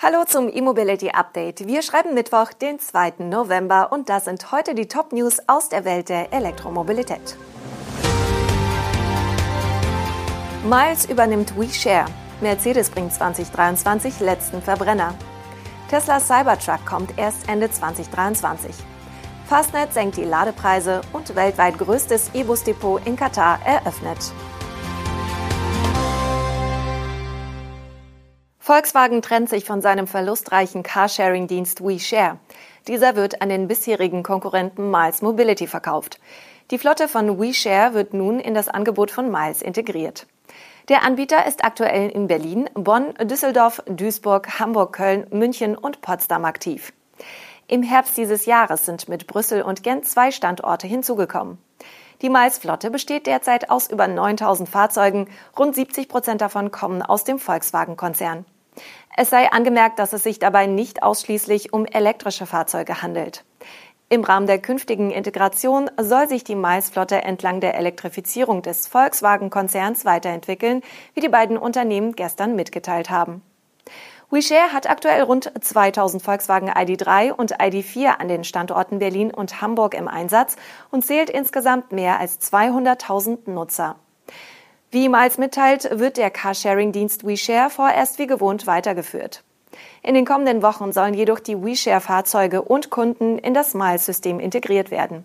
[0.00, 1.66] Hallo zum E-Mobility Update.
[1.66, 3.14] Wir schreiben Mittwoch, den 2.
[3.18, 7.36] November und das sind heute die Top News aus der Welt der Elektromobilität.
[10.62, 12.08] Miles übernimmt WeShare.
[12.40, 15.16] Mercedes bringt 2023 letzten Verbrenner.
[15.90, 18.76] Tesla Cybertruck kommt erst Ende 2023.
[19.48, 24.32] Fastnet senkt die Ladepreise und weltweit größtes E-Bus-Depot in Katar eröffnet.
[28.68, 32.38] Volkswagen trennt sich von seinem verlustreichen Carsharing-Dienst WeShare.
[32.86, 36.20] Dieser wird an den bisherigen Konkurrenten Miles Mobility verkauft.
[36.70, 40.26] Die Flotte von WeShare wird nun in das Angebot von Miles integriert.
[40.90, 46.92] Der Anbieter ist aktuell in Berlin, Bonn, Düsseldorf, Duisburg, Hamburg, Köln, München und Potsdam aktiv.
[47.68, 51.56] Im Herbst dieses Jahres sind mit Brüssel und Gent zwei Standorte hinzugekommen.
[52.20, 55.26] Die Miles-Flotte besteht derzeit aus über 9000 Fahrzeugen,
[55.58, 58.44] rund 70 Prozent davon kommen aus dem Volkswagen-Konzern.
[59.20, 63.42] Es sei angemerkt, dass es sich dabei nicht ausschließlich um elektrische Fahrzeuge handelt.
[64.08, 70.82] Im Rahmen der künftigen Integration soll sich die Miles-Flotte entlang der Elektrifizierung des Volkswagen-Konzerns weiterentwickeln,
[71.14, 73.42] wie die beiden Unternehmen gestern mitgeteilt haben.
[74.30, 79.94] WeShare hat aktuell rund 2000 Volkswagen ID3 und ID4 an den Standorten Berlin und Hamburg
[79.94, 80.54] im Einsatz
[80.92, 83.96] und zählt insgesamt mehr als 200.000 Nutzer.
[84.90, 89.44] Wie Miles mitteilt, wird der Carsharing-Dienst WeShare vorerst wie gewohnt weitergeführt.
[90.02, 95.24] In den kommenden Wochen sollen jedoch die WeShare-Fahrzeuge und Kunden in das Miles-System integriert werden.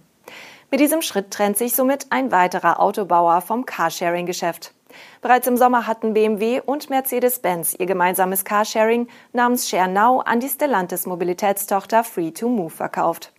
[0.70, 4.74] Mit diesem Schritt trennt sich somit ein weiterer Autobauer vom Carsharing-Geschäft.
[5.22, 11.06] Bereits im Sommer hatten BMW und Mercedes-Benz ihr gemeinsames Carsharing namens ShareNow an die Stellantis
[11.06, 13.33] Mobilitätstochter Free2Move verkauft.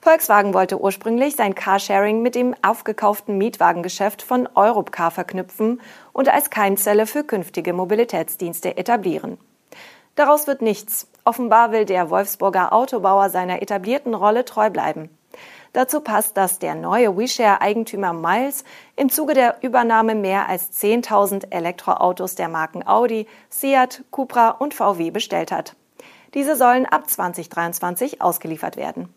[0.00, 5.80] Volkswagen wollte ursprünglich sein Carsharing mit dem aufgekauften Mietwagengeschäft von Europcar verknüpfen
[6.12, 9.38] und als Keimzelle für künftige Mobilitätsdienste etablieren.
[10.14, 11.06] Daraus wird nichts.
[11.24, 15.10] Offenbar will der Wolfsburger Autobauer seiner etablierten Rolle treu bleiben.
[15.72, 18.64] Dazu passt, dass der neue WeShare-Eigentümer Miles
[18.96, 25.10] im Zuge der Übernahme mehr als 10.000 Elektroautos der Marken Audi, Seat, Cupra und VW
[25.10, 25.76] bestellt hat.
[26.34, 29.14] Diese sollen ab 2023 ausgeliefert werden.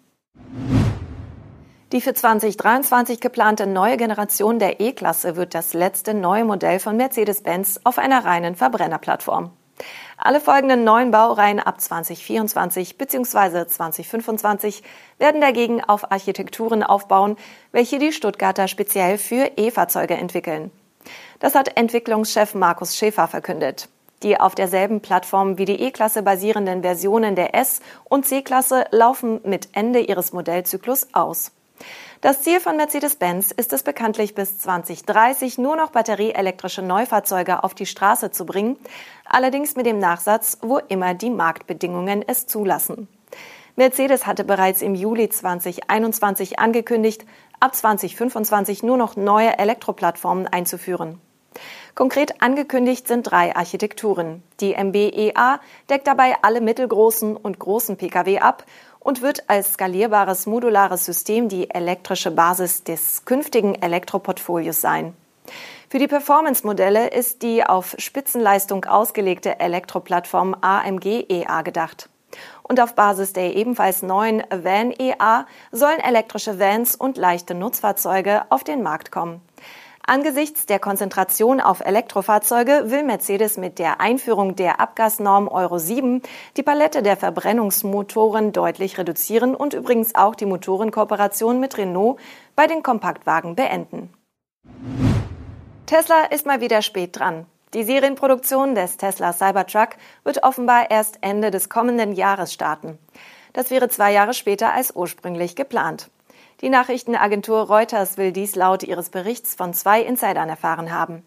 [1.93, 7.81] Die für 2023 geplante neue Generation der E-Klasse wird das letzte neue Modell von Mercedes-Benz
[7.83, 9.51] auf einer reinen Verbrennerplattform.
[10.17, 13.67] Alle folgenden neuen Baureihen ab 2024 bzw.
[13.67, 14.81] 2025
[15.19, 17.37] werden dagegen auf Architekturen aufbauen,
[17.71, 20.71] welche die Stuttgarter speziell für E-Fahrzeuge entwickeln.
[21.37, 23.87] Das hat Entwicklungschef Markus Schäfer verkündet.
[24.23, 29.69] Die auf derselben Plattform wie die E-Klasse basierenden Versionen der S- und C-Klasse laufen mit
[29.73, 31.51] Ende ihres Modellzyklus aus.
[32.21, 37.85] Das Ziel von Mercedes-Benz ist es bekanntlich bis 2030 nur noch batterieelektrische Neufahrzeuge auf die
[37.85, 38.77] Straße zu bringen,
[39.25, 43.09] allerdings mit dem Nachsatz, wo immer die Marktbedingungen es zulassen.
[43.75, 47.25] Mercedes hatte bereits im Juli 2021 angekündigt,
[47.59, 51.19] ab 2025 nur noch neue Elektroplattformen einzuführen.
[51.95, 54.43] Konkret angekündigt sind drei Architekturen.
[54.59, 55.59] Die MBEA
[55.89, 58.65] deckt dabei alle mittelgroßen und großen Pkw ab
[58.99, 65.15] und wird als skalierbares modulares System die elektrische Basis des künftigen Elektroportfolios sein.
[65.89, 72.09] Für die Performance-Modelle ist die auf Spitzenleistung ausgelegte Elektroplattform AMG EA gedacht.
[72.63, 78.63] Und auf Basis der ebenfalls neuen Van EA sollen elektrische Vans und leichte Nutzfahrzeuge auf
[78.63, 79.41] den Markt kommen.
[80.05, 86.21] Angesichts der Konzentration auf Elektrofahrzeuge will Mercedes mit der Einführung der Abgasnorm Euro 7
[86.57, 92.19] die Palette der Verbrennungsmotoren deutlich reduzieren und übrigens auch die Motorenkooperation mit Renault
[92.53, 94.13] bei den Kompaktwagen beenden.
[95.85, 97.45] Tesla ist mal wieder spät dran.
[97.73, 99.91] Die Serienproduktion des Tesla Cybertruck
[100.25, 102.99] wird offenbar erst Ende des kommenden Jahres starten.
[103.53, 106.09] Das wäre zwei Jahre später als ursprünglich geplant.
[106.63, 111.25] Die Nachrichtenagentur Reuters will dies laut ihres Berichts von zwei Insidern erfahren haben.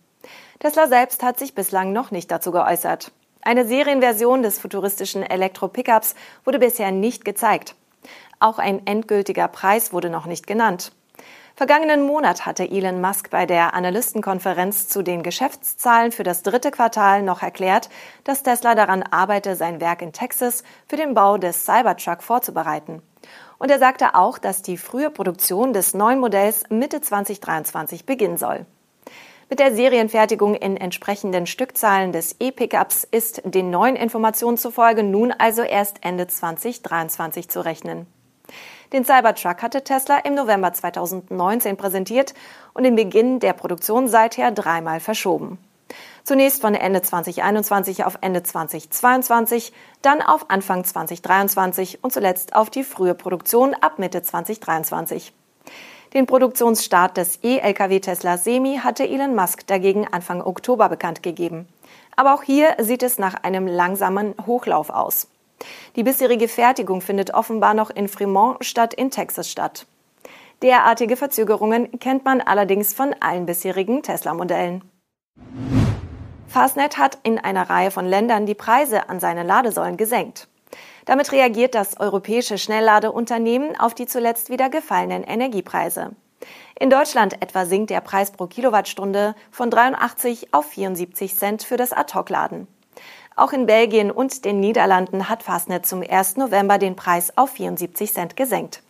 [0.61, 3.13] Tesla selbst hat sich bislang noch nicht dazu geäußert.
[3.43, 6.15] Eine Serienversion des futuristischen Elektro-Pickups
[6.47, 7.75] wurde bisher nicht gezeigt.
[8.41, 10.93] Auch ein endgültiger Preis wurde noch nicht genannt.
[11.55, 17.23] Vergangenen Monat hatte Elon Musk bei der Analystenkonferenz zu den Geschäftszahlen für das dritte Quartal
[17.23, 17.91] noch erklärt,
[18.25, 23.03] dass Tesla daran arbeite, sein Werk in Texas für den Bau des Cybertruck vorzubereiten.
[23.59, 28.67] Und er sagte auch, dass die frühe Produktion des neuen Modells Mitte 2023 beginnen soll.
[29.49, 35.63] Mit der Serienfertigung in entsprechenden Stückzahlen des E-Pickups ist den neuen Informationen zufolge nun also
[35.63, 38.09] erst Ende 2023 zu rechnen.
[38.93, 42.35] Den Cybertruck hatte Tesla im November 2019 präsentiert
[42.75, 45.59] und den Beginn der Produktion seither dreimal verschoben.
[46.25, 49.73] Zunächst von Ende 2021 auf Ende 2022,
[50.03, 55.33] dann auf Anfang 2023 und zuletzt auf die frühe Produktion ab Mitte 2023.
[56.15, 61.69] Den Produktionsstart des E-Lkw Tesla Semi hatte Elon Musk dagegen Anfang Oktober bekannt gegeben.
[62.17, 65.29] Aber auch hier sieht es nach einem langsamen Hochlauf aus.
[65.95, 69.87] Die bisherige Fertigung findet offenbar noch in Fremont statt in Texas statt.
[70.63, 74.83] Derartige Verzögerungen kennt man allerdings von allen bisherigen Tesla-Modellen.
[76.49, 80.49] Fastnet hat in einer Reihe von Ländern die Preise an seine Ladesäulen gesenkt.
[81.05, 86.13] Damit reagiert das europäische Schnellladeunternehmen auf die zuletzt wieder gefallenen Energiepreise.
[86.79, 91.93] In Deutschland etwa sinkt der Preis pro Kilowattstunde von 83 auf 74 Cent für das
[91.93, 92.69] Ad-Hoc-Laden.
[93.35, 96.37] Auch in Belgien und den Niederlanden hat Fastnet zum 1.
[96.37, 98.83] November den Preis auf 74 Cent gesenkt.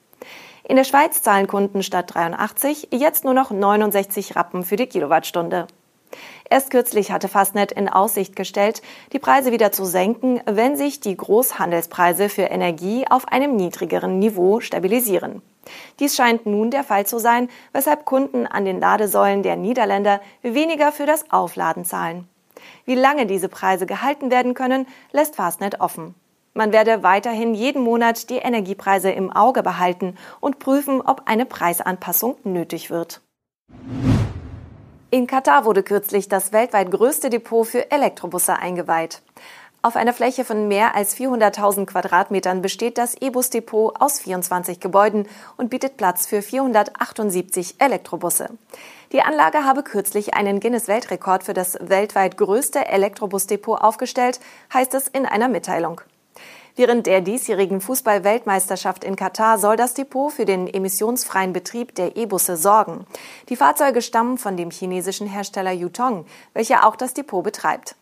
[0.64, 5.66] In der Schweiz zahlen Kunden statt 83 jetzt nur noch 69 Rappen für die Kilowattstunde.
[6.48, 8.82] Erst kürzlich hatte Fastnet in Aussicht gestellt,
[9.12, 14.60] die Preise wieder zu senken, wenn sich die Großhandelspreise für Energie auf einem niedrigeren Niveau
[14.60, 15.42] stabilisieren.
[15.98, 20.92] Dies scheint nun der Fall zu sein, weshalb Kunden an den Ladesäulen der Niederländer weniger
[20.92, 22.28] für das Aufladen zahlen.
[22.84, 26.14] Wie lange diese Preise gehalten werden können, lässt Fastnet offen.
[26.54, 32.36] Man werde weiterhin jeden Monat die Energiepreise im Auge behalten und prüfen, ob eine Preisanpassung
[32.44, 33.20] nötig wird.
[35.10, 39.22] In Katar wurde kürzlich das weltweit größte Depot für Elektrobusse eingeweiht.
[39.80, 45.70] Auf einer Fläche von mehr als 400.000 Quadratmetern besteht das E-Bus-Depot aus 24 Gebäuden und
[45.70, 48.48] bietet Platz für 478 Elektrobusse.
[49.12, 54.40] Die Anlage habe kürzlich einen Guinness-Weltrekord für das weltweit größte Elektrobus-Depot aufgestellt,
[54.74, 56.00] heißt es in einer Mitteilung.
[56.78, 62.58] Während der diesjährigen Fußball-Weltmeisterschaft in Katar soll das Depot für den emissionsfreien Betrieb der E-Busse
[62.58, 63.06] sorgen.
[63.48, 67.96] Die Fahrzeuge stammen von dem chinesischen Hersteller Yutong, welcher auch das Depot betreibt.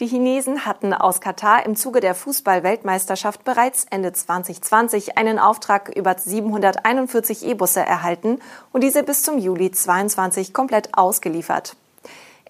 [0.00, 6.16] Die Chinesen hatten aus Katar im Zuge der Fußball-Weltmeisterschaft bereits Ende 2020 einen Auftrag über
[6.18, 8.40] 741 E-Busse erhalten
[8.72, 11.76] und diese bis zum Juli 22 komplett ausgeliefert.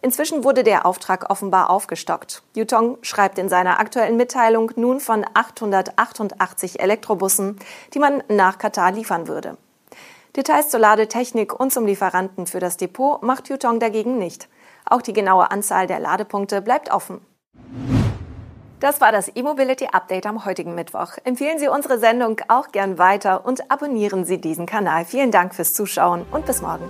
[0.00, 2.43] Inzwischen wurde der Auftrag offenbar aufgestockt.
[2.55, 7.59] Yutong schreibt in seiner aktuellen Mitteilung nun von 888 Elektrobussen,
[7.95, 9.56] die man nach Katar liefern würde.
[10.37, 14.49] Details zur Ladetechnik und zum Lieferanten für das Depot macht Yutong dagegen nicht.
[14.85, 17.21] Auch die genaue Anzahl der Ladepunkte bleibt offen.
[18.81, 21.15] Das war das E-Mobility Update am heutigen Mittwoch.
[21.25, 25.05] Empfehlen Sie unsere Sendung auch gern weiter und abonnieren Sie diesen Kanal.
[25.05, 26.89] Vielen Dank fürs Zuschauen und bis morgen.